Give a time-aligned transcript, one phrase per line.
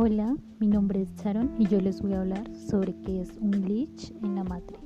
[0.00, 3.50] Hola, mi nombre es Sharon y yo les voy a hablar sobre qué es un
[3.50, 4.80] glitch en la Matrix.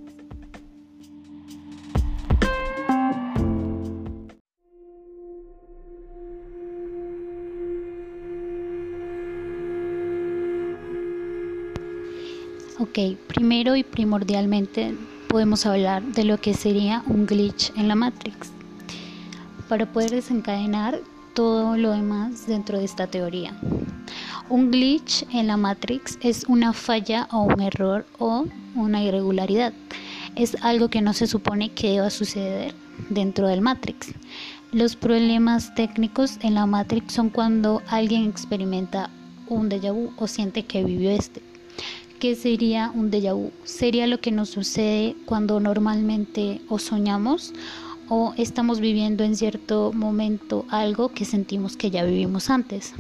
[12.79, 14.95] Ok, primero y primordialmente
[15.29, 18.51] podemos hablar de lo que sería un glitch en la Matrix
[19.69, 20.99] para poder desencadenar
[21.35, 23.55] todo lo demás dentro de esta teoría.
[24.53, 28.45] Un glitch en la Matrix es una falla o un error o
[28.75, 29.73] una irregularidad.
[30.37, 32.75] Es algo que no se supone que deba suceder
[33.09, 34.13] dentro del Matrix.
[34.71, 39.09] Los problemas técnicos en la Matrix son cuando alguien experimenta
[39.49, 41.41] un déjà vu o siente que vivió este.
[42.21, 43.53] ¿Qué sería un déjà vu?
[43.65, 47.55] Sería lo que nos sucede cuando normalmente o soñamos
[48.11, 52.93] o estamos viviendo en cierto momento algo que sentimos que ya vivimos antes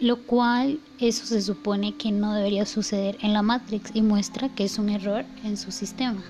[0.00, 4.64] lo cual eso se supone que no debería suceder en la Matrix y muestra que
[4.64, 6.22] es un error en su sistema.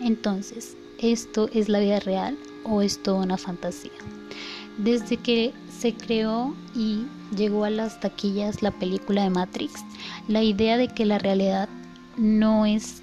[0.00, 3.92] Entonces, ¿esto es la vida real o es toda una fantasía?
[4.78, 7.04] Desde que se creó y
[7.36, 9.84] llegó a las taquillas la película de Matrix,
[10.28, 11.68] la idea de que la realidad
[12.16, 13.02] no es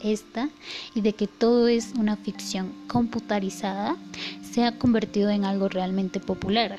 [0.00, 0.48] esta
[0.94, 3.96] y de que todo es una ficción computarizada
[4.42, 6.78] se ha convertido en algo realmente popular,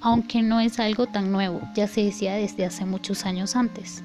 [0.00, 4.02] aunque no es algo tan nuevo, ya se decía desde hace muchos años antes.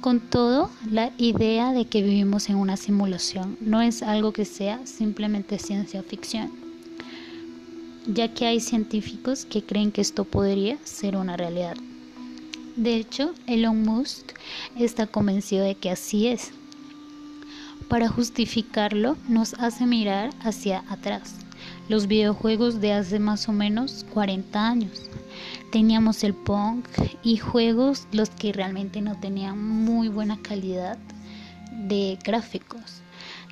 [0.00, 4.86] Con todo, la idea de que vivimos en una simulación no es algo que sea
[4.86, 6.65] simplemente ciencia ficción,
[8.06, 11.76] ya que hay científicos que creen que esto podría ser una realidad.
[12.76, 14.32] De hecho, Elon Musk
[14.78, 16.52] está convencido de que así es.
[17.88, 21.36] Para justificarlo, nos hace mirar hacia atrás,
[21.88, 25.08] los videojuegos de hace más o menos 40 años.
[25.72, 26.86] Teníamos el punk
[27.22, 30.98] y juegos los que realmente no tenían muy buena calidad
[31.72, 33.02] de gráficos.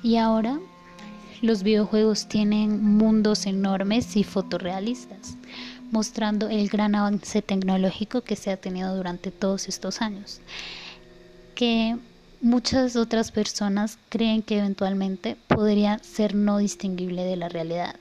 [0.03, 0.59] Y ahora
[1.41, 5.37] los videojuegos tienen mundos enormes y fotorrealistas
[5.91, 10.41] mostrando el gran avance tecnológico que se ha tenido durante todos estos años,
[11.53, 11.95] que
[12.41, 17.95] muchas otras personas creen que eventualmente podría ser no distinguible de la realidad.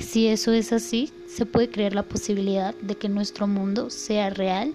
[0.00, 4.74] Si eso es así, se puede crear la posibilidad de que nuestro mundo sea real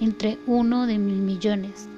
[0.00, 1.88] entre uno de mil millones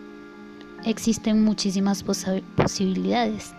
[0.84, 3.52] existen muchísimas posibilidades,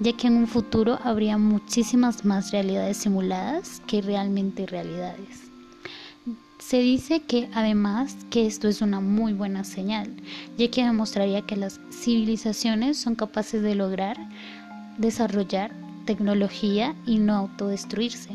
[0.00, 5.50] ya que en un futuro habría muchísimas más realidades simuladas que realmente realidades.
[6.58, 10.10] Se dice que además que esto es una muy buena señal,
[10.56, 14.16] ya que demostraría que las civilizaciones son capaces de lograr
[14.98, 15.72] desarrollar
[16.06, 18.30] tecnología y no autodestruirse.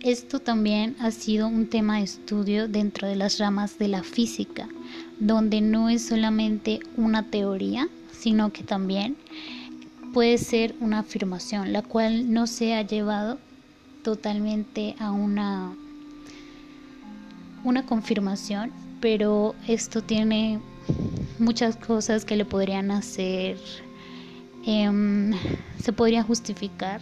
[0.00, 4.68] Esto también ha sido un tema de estudio dentro de las ramas de la física,
[5.18, 9.16] donde no es solamente una teoría, sino que también
[10.12, 13.38] puede ser una afirmación, la cual no se ha llevado
[14.02, 15.76] totalmente a una,
[17.64, 20.60] una confirmación, pero esto tiene
[21.38, 23.58] muchas cosas que le podrían hacer,
[24.66, 25.32] em,
[25.82, 27.00] se podrían justificar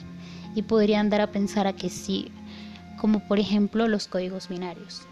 [0.55, 2.31] y podrían dar a pensar a que sí,
[2.99, 5.03] como por ejemplo los códigos binarios.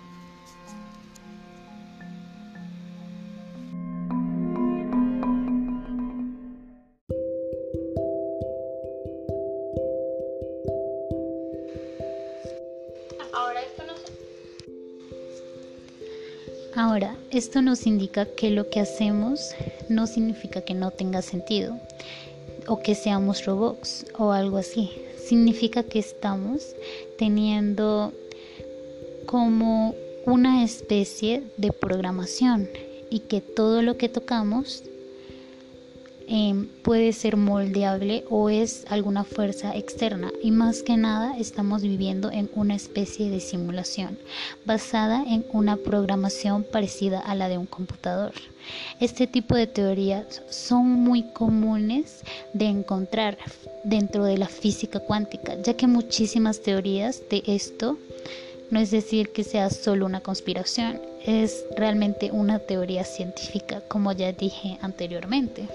[16.76, 19.54] Ahora, esto nos indica que lo que hacemos
[19.88, 21.78] no significa que no tenga sentido
[22.66, 24.90] o que seamos robots o algo así.
[25.16, 26.74] Significa que estamos
[27.16, 28.12] teniendo
[29.26, 29.94] como
[30.26, 32.68] una especie de programación
[33.08, 34.82] y que todo lo que tocamos
[36.26, 42.30] Em, puede ser moldeable o es alguna fuerza externa y más que nada estamos viviendo
[42.30, 44.16] en una especie de simulación
[44.64, 48.32] basada en una programación parecida a la de un computador.
[49.00, 52.22] Este tipo de teorías son muy comunes
[52.54, 53.36] de encontrar
[53.84, 57.98] dentro de la física cuántica, ya que muchísimas teorías de esto
[58.70, 64.32] no es decir que sea solo una conspiración, es realmente una teoría científica, como ya
[64.32, 65.68] dije anteriormente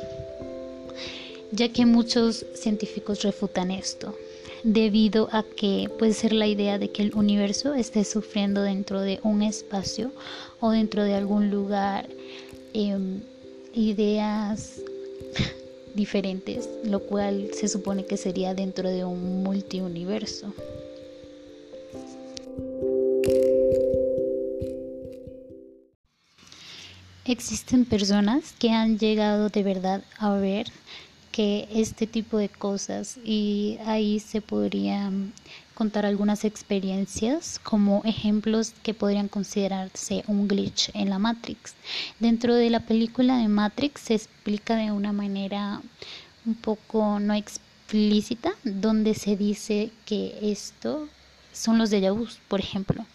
[1.51, 4.15] ya que muchos científicos refutan esto.
[4.61, 9.21] debido a que puede ser la idea de que el universo esté sufriendo dentro de
[9.23, 10.11] un espacio
[10.59, 12.09] o dentro de algún lugar
[12.73, 13.21] em,
[13.73, 14.81] ideas
[15.95, 20.53] diferentes, lo cual se supone que sería dentro de un multiuniverso.
[27.29, 30.65] Existen personas que han llegado de verdad a ver
[31.31, 35.31] que este tipo de cosas y ahí se podrían
[35.75, 41.75] contar algunas experiencias como ejemplos que podrían considerarse un glitch en la Matrix.
[42.19, 45.83] Dentro de la película de Matrix se explica de una manera
[46.47, 51.07] un poco no explícita donde se dice que esto
[51.53, 53.05] son los de vu, por ejemplo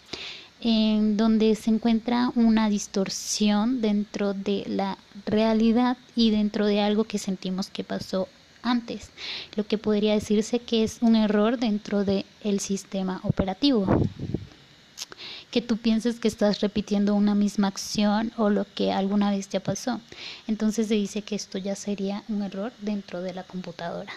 [0.61, 7.17] en donde se encuentra una distorsión dentro de la realidad y dentro de algo que
[7.17, 8.27] sentimos que pasó
[8.65, 9.11] antes,
[9.55, 13.85] lo que podría decirse que es un error dentro del sistema operativo.
[15.51, 19.61] Que tú pienses que estás repitiendo una misma acción o lo que alguna vez ya
[19.61, 20.01] pasó.
[20.47, 24.11] Entonces se dice que esto ya sería un error dentro de la computadora.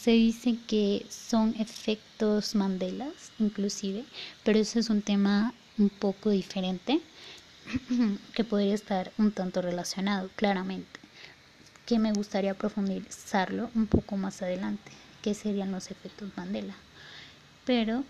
[0.00, 4.04] Se dice que son efectos Mandelas, inclusive,
[4.44, 7.00] pero eso es un tema un poco diferente
[8.34, 11.00] que podría estar un tanto relacionado, claramente,
[11.84, 14.90] que me gustaría profundizarlo un poco más adelante,
[15.22, 16.74] que serían los efectos Mandela.
[17.66, 18.02] Pero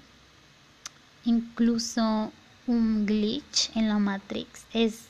[1.25, 2.33] incluso
[2.69, 5.07] un glitch en la Matrix es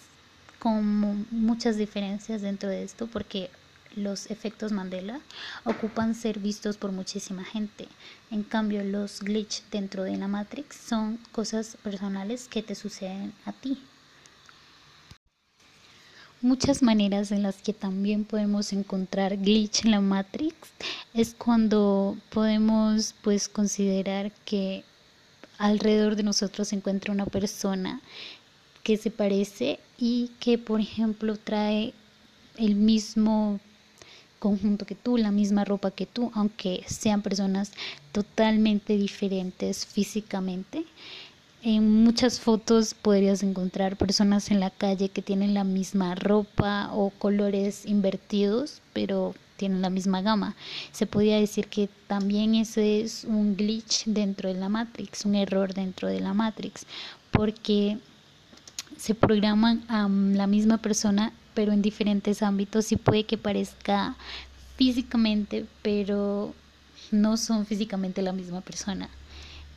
[0.58, 3.50] como muchas diferencias dentro de esto, porque
[3.96, 5.20] los efectos Mandela
[5.64, 7.88] ocupan ser vistos por muchísima gente.
[8.30, 13.52] En cambio, los glitch dentro de la Matrix son cosas personales que te suceden a
[13.52, 13.78] ti.
[16.42, 20.54] Muchas maneras en las que también podemos encontrar glitch en la Matrix
[21.12, 24.82] es cuando podemos pues considerar que
[25.58, 28.00] alrededor de nosotros se encuentra una persona
[28.82, 31.92] que se parece y que por ejemplo trae
[32.56, 33.60] el mismo
[34.40, 37.72] conjunto que tú, la misma ropa que tú, aunque sean personas
[38.10, 40.84] totalmente diferentes físicamente.
[41.62, 47.10] En muchas fotos podrías encontrar personas en la calle que tienen la misma ropa o
[47.10, 50.56] colores invertidos, pero tienen la misma gama.
[50.90, 55.74] Se podría decir que también ese es un glitch dentro de la Matrix, un error
[55.74, 56.86] dentro de la Matrix,
[57.30, 57.98] porque
[58.96, 64.16] se programan a la misma persona pero en diferentes ámbitos y puede que parezca
[64.76, 66.54] físicamente, pero
[67.10, 69.08] no son físicamente la misma persona.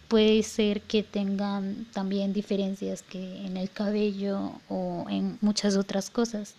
[0.08, 6.54] Puede ser que tengan también diferencias que en el cabello o en muchas otras cosas,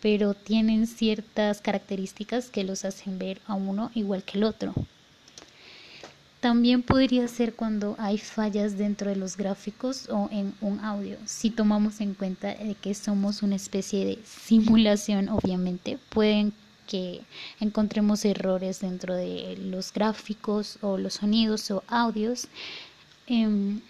[0.00, 4.74] pero tienen ciertas características que los hacen ver a uno igual que el otro.
[6.42, 11.16] También podría ser cuando hay fallas dentro de los gráficos o en un audio.
[11.24, 16.52] Si tomamos en cuenta que somos una especie de simulación, obviamente, pueden
[16.88, 17.20] que
[17.60, 22.48] encontremos errores dentro de los gráficos o los sonidos o audios,
[23.28, 23.80] em,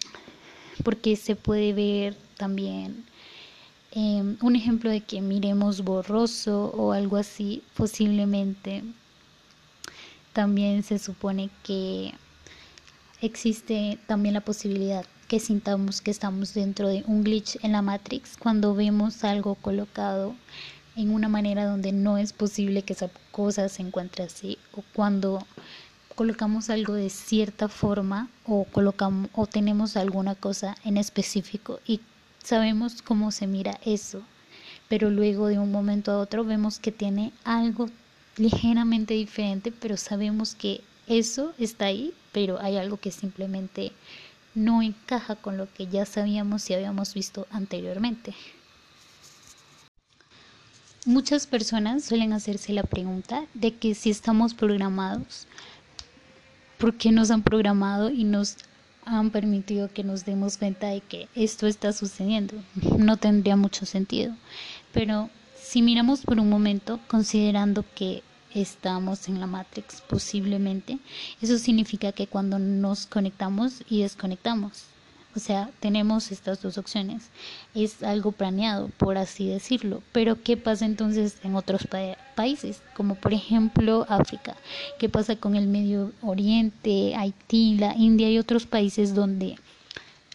[0.83, 3.03] porque se puede ver también
[3.93, 8.83] em, un ejemplo de que miremos borroso o algo así, posiblemente
[10.33, 12.13] también se supone que
[13.25, 18.35] existe también la posibilidad que sintamos que estamos dentro de un glitch en la Matrix
[18.37, 20.35] cuando vemos algo colocado
[20.97, 25.47] en una manera donde no es posible que esa cosa se encuentre así o cuando
[26.15, 32.01] colocamos algo de cierta forma o colocamos o tenemos alguna cosa en específico y
[32.43, 34.21] sabemos cómo se mira eso
[34.89, 37.89] pero luego de un momento a otro vemos que tiene algo
[38.35, 43.93] ligeramente diferente pero sabemos que eso está ahí pero hay algo que simplemente
[44.55, 48.33] no encaja con lo que ya sabíamos y habíamos visto anteriormente.
[51.05, 55.47] Muchas personas suelen hacerse la pregunta de que si estamos programados,
[56.77, 58.57] ¿por qué nos han programado y nos
[59.05, 62.55] han permitido que nos demos cuenta de que esto está sucediendo?
[62.97, 64.35] No tendría mucho sentido.
[64.93, 65.29] Pero
[65.61, 68.23] si miramos por un momento, considerando que
[68.55, 70.99] estamos en la Matrix posiblemente,
[71.41, 74.85] eso significa que cuando nos conectamos y desconectamos,
[75.35, 77.29] o sea, tenemos estas dos opciones.
[77.73, 80.03] Es algo planeado, por así decirlo.
[80.11, 81.87] Pero ¿qué pasa entonces en otros
[82.35, 82.81] países?
[82.95, 84.55] Como por ejemplo África.
[84.99, 89.57] ¿Qué pasa con el Medio Oriente, Haití, la India y otros países donde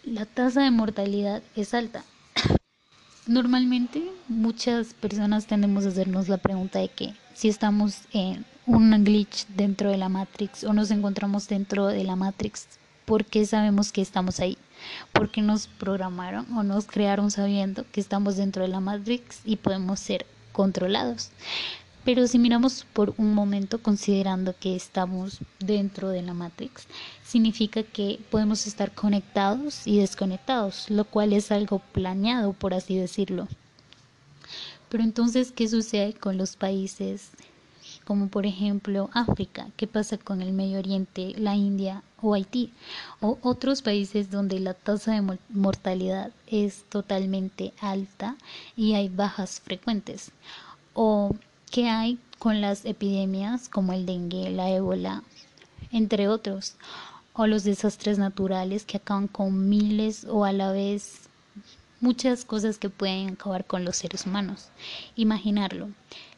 [0.05, 2.05] la tasa de mortalidad es alta?
[3.29, 9.47] Normalmente muchas personas tendemos a hacernos la pregunta de que si estamos en un glitch
[9.47, 12.67] dentro de la Matrix o nos encontramos dentro de la Matrix,
[13.05, 14.59] ¿por qué sabemos que estamos ahí?
[15.13, 20.01] Porque nos programaron o nos crearon sabiendo que estamos dentro de la Matrix y podemos
[20.01, 21.31] ser controlados.
[22.05, 26.89] Pero si miramos por un momento considerando que estamos dentro de la Matrix,
[27.25, 33.47] significa que podemos estar conectados y desconectados, lo cual es algo planeado, por así decirlo.
[34.89, 37.31] Pero entonces, ¿qué sucede con los países
[38.05, 39.69] como por ejemplo África?
[39.77, 42.73] ¿Qué pasa con el Medio Oriente, la India o Haití?
[43.21, 48.37] O otros países donde la tasa de mortalidad es totalmente alta
[48.77, 50.31] y hay bajas frecuentes.
[50.95, 51.35] O
[51.71, 55.23] ¿Qué hay con las epidemias como el dengue, la ébola,
[55.93, 56.77] entre otros?
[57.35, 61.28] O los desastres naturales que acaban con miles o a la vez
[62.01, 64.69] muchas cosas que pueden acabar con los seres humanos.
[65.17, 65.89] Imaginarlo.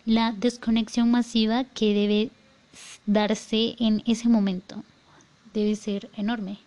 [0.07, 2.31] La desconexión masiva que debe
[3.07, 4.83] darse en ese momento
[5.53, 6.59] debe ser enorme.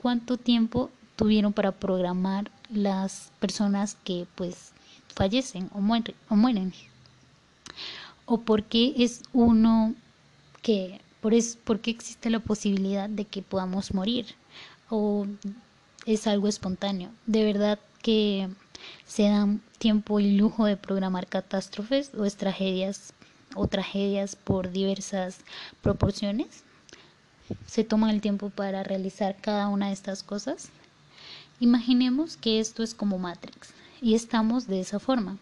[0.00, 4.72] ¿Cuánto tiempo tuvieron para programar las personas que pues
[5.14, 6.72] fallecen o, o mueren?
[8.26, 9.94] o por qué es uno
[10.60, 14.26] que por, es, por qué existe la posibilidad de que podamos morir
[14.90, 15.26] o
[16.04, 17.10] es algo espontáneo.
[17.26, 18.48] De verdad que
[19.06, 23.12] se dan tiempo y lujo de programar catástrofes o tragedias
[23.54, 25.38] o tragedias por diversas
[25.82, 26.64] proporciones.
[27.66, 30.70] Se toman el tiempo para realizar cada una de estas cosas.
[31.60, 33.72] Imaginemos que esto es como Matrix
[34.02, 35.38] y estamos de esa forma.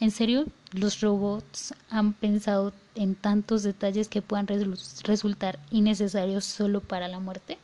[0.00, 4.48] ¿En serio los robots han pensado en tantos detalles que puedan
[5.04, 7.58] resultar innecesarios solo para la muerte?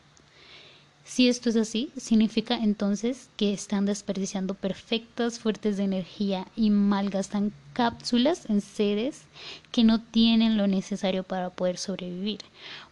[1.04, 7.52] Si esto es así, significa entonces que están desperdiciando perfectas fuertes de energía y malgastan
[7.74, 9.22] cápsulas en seres
[9.70, 12.38] que no tienen lo necesario para poder sobrevivir.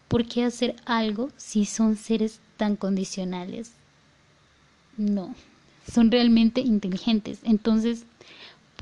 [0.09, 3.73] ¿Por qué hacer algo si son seres tan condicionales?
[4.99, 5.35] No,
[5.91, 7.41] son realmente inteligentes.
[7.45, 8.05] Entonces,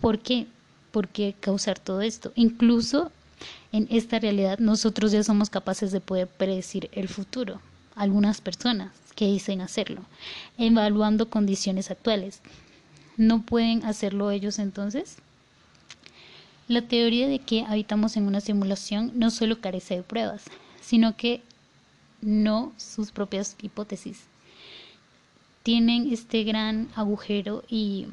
[0.01, 0.49] ¿por qué?
[0.91, 2.33] ¿Por qué causar todo esto?
[2.35, 3.13] Incluso
[3.71, 7.61] en esta realidad nosotros ya somos capaces de poder predecir el futuro.
[7.95, 10.03] Algunas personas que dicen hacerlo,
[10.59, 12.41] evaluando condiciones actuales.
[13.17, 15.17] ¿No pueden hacerlo ellos entonces?
[16.69, 20.45] La teoría de que habitamos en una simulación no solo carece de pruebas,
[20.81, 21.43] sino que
[22.23, 24.31] no sus propias hipótesis
[25.63, 28.07] tienen este gran agujero y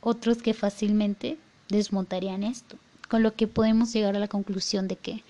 [0.00, 1.38] otros que fácilmente
[1.68, 2.76] desmontarían esto.
[3.08, 5.24] Con lo que podemos llegar a la conclusión de que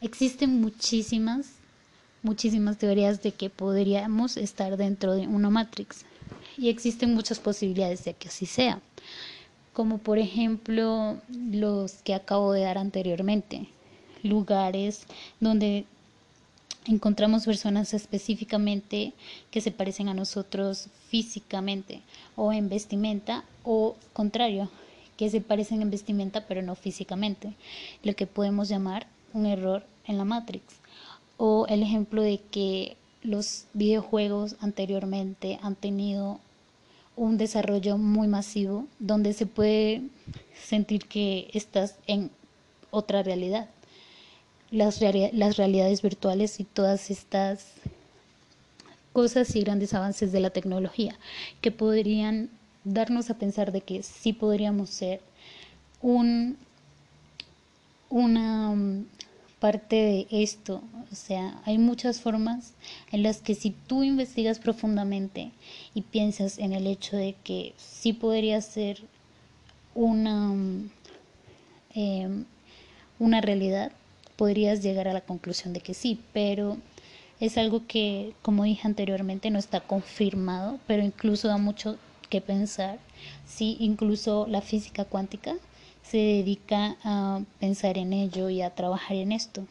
[0.00, 1.52] existen muchísimas,
[2.24, 6.04] muchísimas teorías de que podríamos estar dentro de una Matrix.
[6.56, 8.80] Y existen muchas posibilidades de que así sea.
[9.72, 13.68] Como por ejemplo los que acabo de dar anteriormente.
[14.22, 15.06] Lugares
[15.38, 15.84] donde
[16.86, 19.12] encontramos personas específicamente
[19.50, 22.00] que se parecen a nosotros físicamente
[22.36, 24.70] o en vestimenta o contrario,
[25.16, 27.54] que se parecen en vestimenta pero no físicamente,
[28.02, 30.64] lo que podemos llamar un error en la Matrix.
[31.36, 36.40] O el ejemplo de que los videojuegos anteriormente han tenido
[37.16, 40.02] un desarrollo muy masivo donde se puede
[40.54, 42.30] sentir que estás en
[42.90, 43.68] otra realidad.
[44.70, 47.66] Las, realidades virtuales y todas estas
[49.12, 51.16] cosas y grandes avances de la tecnología
[51.60, 52.50] que podrían
[52.82, 55.20] darnos a pensar de que sí podríamos ser
[56.02, 56.56] un,
[58.10, 58.74] una
[59.64, 60.82] parte de esto.
[61.10, 62.74] O sea, hay muchas formas
[63.10, 65.52] en las que si tú investigas profundamente
[65.94, 68.98] y piensas en el hecho de que sí podría ser
[69.94, 70.90] una, um,
[71.94, 72.44] em,
[73.18, 73.90] una realidad,
[74.36, 76.76] podrías llegar a la conclusión de que sí, pero
[77.40, 81.96] es algo que, como dije anteriormente, no está confirmado, pero incluso da mucho
[82.28, 82.98] que pensar.
[83.46, 85.54] Sí, incluso la física cuántica
[86.04, 89.66] se dedica a pensar en ello y a trabajar en esto.